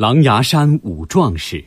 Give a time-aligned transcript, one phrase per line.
[0.00, 1.62] 狼牙山五壮士。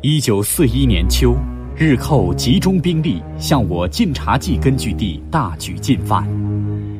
[0.00, 1.36] 一九四一年秋，
[1.76, 6.26] 日寇集中兵力向我晋察冀根据地大举进犯。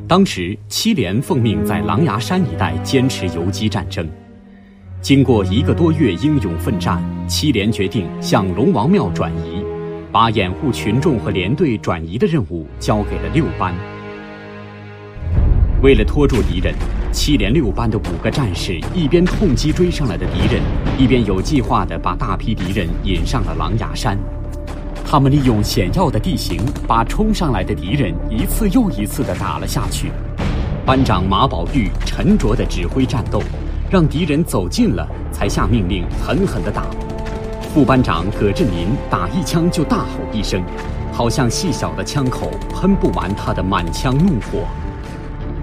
[0.06, 4.08] 当时七连奉命在狼牙山一带坚持游击战争。
[5.02, 9.64] 经过一个多月英勇奋战，七连决定向龙王庙转移，
[10.10, 13.72] 把掩护群众和连队转移的任务交给了六班。
[15.80, 16.74] 为了拖住敌人，
[17.12, 20.60] 七连六班的五个战士一边痛击追上来的敌人，
[20.98, 24.18] 一边有计划地把大批敌人引上了狼牙山。
[25.04, 30.10] 他们利用险要的地形，把冲上来的敌人一次又一次地打了下去。
[30.84, 33.40] 班长马宝玉沉着地指挥战斗。
[33.88, 36.84] 让敌人走近了，才下命令狠狠地打。
[37.72, 40.60] 副班长葛振林打一枪就大吼一声，
[41.12, 44.66] 好像细小的枪口喷不完他的满腔怒火。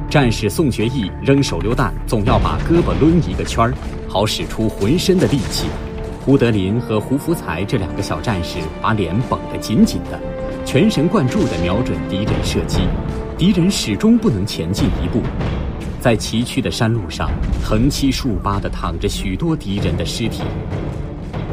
[0.09, 3.73] 战士宋学义扔手榴弹，总要把胳膊抡一个圈儿，
[4.07, 5.67] 好使出浑身的力气。
[6.23, 10.17] 胡德林和胡福才这两个小战士把脸绷得紧紧的，
[10.63, 12.81] 全神贯注地瞄准敌人射击，
[13.38, 15.21] 敌人始终不能前进一步。
[16.03, 17.31] 在崎岖的山路上，
[17.63, 20.43] 横七竖八地躺着许多敌人的尸体。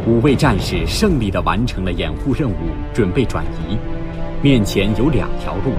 [0.09, 2.55] 五位战士胜利地完成了掩护任务，
[2.93, 3.79] 准备转移。
[4.43, 5.71] 面前有两条路，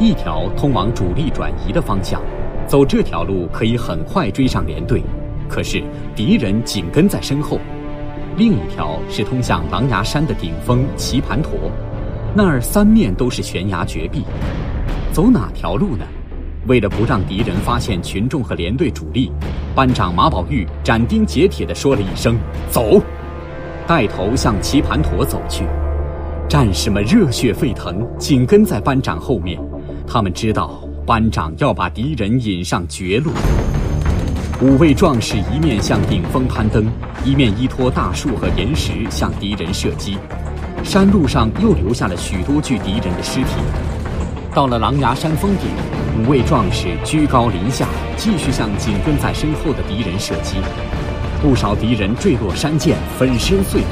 [0.00, 2.20] 一条通往主力转移的方向，
[2.66, 5.00] 走这条路可以很快追上连队。
[5.48, 5.80] 可是
[6.16, 7.60] 敌人紧跟在身后。
[8.36, 11.52] 另一条是通向狼牙山的顶峰棋盘陀，
[12.34, 14.24] 那儿三面都是悬崖绝壁。
[15.12, 16.04] 走哪条路呢？
[16.68, 19.32] 为了不让敌人发现群众和连队主力，
[19.74, 22.38] 班长马宝玉斩钉截铁地说了一声
[22.70, 23.02] “走”，
[23.88, 25.64] 带头向棋盘陀走去。
[26.46, 29.58] 战士们热血沸腾，紧跟在班长后面。
[30.06, 33.30] 他们知道班长要把敌人引上绝路。
[34.60, 36.86] 五位壮士一面向顶峰攀登，
[37.24, 40.18] 一面依托大树和岩石向敌人射击。
[40.84, 43.56] 山路上又留下了许多具敌人的尸体。
[44.58, 45.68] 到了狼牙山峰顶，
[46.18, 47.86] 五位壮士居高临下，
[48.16, 50.56] 继续向紧跟在身后的敌人射击。
[51.40, 53.86] 不少敌人坠落山涧，粉身碎骨。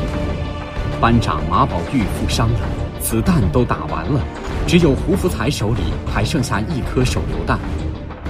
[1.01, 2.59] 班长马宝玉负伤了，
[2.99, 4.21] 子弹都打完了，
[4.67, 5.83] 只有胡福才手里
[6.13, 7.61] 还剩下一颗手榴弹。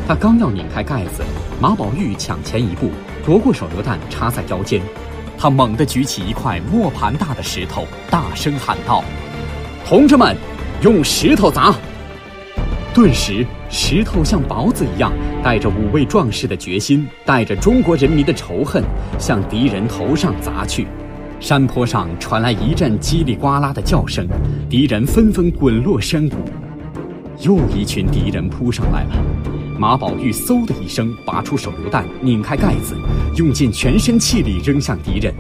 [0.06, 1.24] 他刚要拧开盖子，
[1.58, 2.91] 马宝玉抢前一步，
[3.24, 4.82] 夺过手榴弹插在腰间。
[5.38, 9.03] 他猛地举起一块磨盘大的石头，大声喊道
[9.88, 10.36] ：“同志们，
[10.82, 11.74] 用石头砸！”
[12.97, 15.12] 顿时，石头像雹子一样，
[15.45, 18.83] 带着五位壮士的决心，带着中国人民的仇恨，
[19.19, 20.87] 向敌人头上砸去。
[21.39, 24.27] 山坡上传来一阵叽里呱啦的叫声，
[24.71, 26.37] 敌人纷纷滚落山谷。
[27.43, 29.11] 又一群敌人扑上来了。
[29.78, 32.97] 马宝玉嗖的一声拔出手榴弹，拧开盖子，
[33.37, 35.34] 用尽全身气力扔向敌人。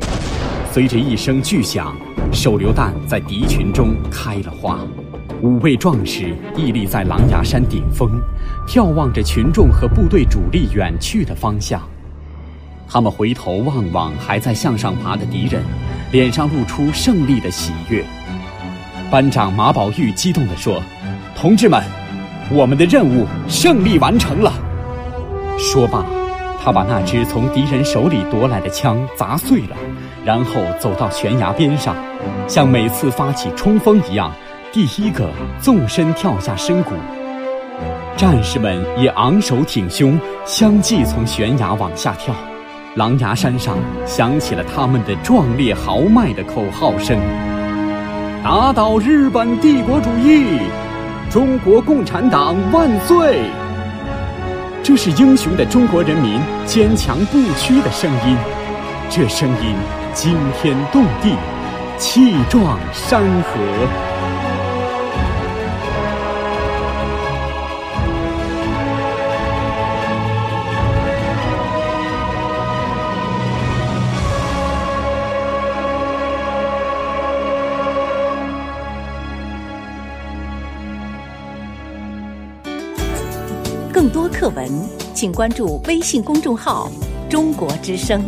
[0.70, 1.96] 随着一声巨响，
[2.30, 4.78] 手榴弹在敌群中开了花。
[5.42, 8.10] 五位壮士屹立在狼牙山顶峰，
[8.66, 11.80] 眺望着群众和部队主力远去的方向。
[12.88, 15.62] 他们回头望望还在向上爬的敌人，
[16.10, 18.04] 脸上露出胜利的喜悦。
[19.10, 20.82] 班长马宝玉激动地说
[21.36, 21.82] ：“同志们！”
[22.50, 24.52] 我们的任务胜利完成了。
[25.58, 26.04] 说罢，
[26.62, 29.76] 他把那支从敌人手里夺来的枪砸碎了，
[30.24, 31.96] 然后走到悬崖边上，
[32.46, 34.32] 像每次发起冲锋一样，
[34.76, 36.90] 第一个纵身跳下深谷。
[38.14, 42.34] 战士们也昂首挺胸，相继从悬崖往下跳。
[42.94, 47.18] 狼牙山上响起了他们的壮烈豪迈的口号声
[48.44, 50.58] ：“打倒日本帝国主义！”
[51.32, 53.44] 中国共产党万岁！
[54.82, 58.36] 这是英雄的中国人民坚强不屈的声音，
[59.08, 59.74] 这声音
[60.12, 61.34] 惊天动地，
[61.96, 64.05] 气壮山河。
[84.06, 84.70] 更多课文，
[85.12, 86.88] 请关注微信公众号
[87.28, 88.24] “中国之声”。